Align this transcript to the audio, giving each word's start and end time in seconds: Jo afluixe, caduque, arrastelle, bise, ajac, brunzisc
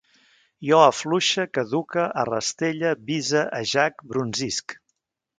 Jo 0.67 0.77
afluixe, 0.85 1.43
caduque, 1.57 2.05
arrastelle, 2.21 2.93
bise, 3.09 3.43
ajac, 3.59 4.01
brunzisc 4.13 4.75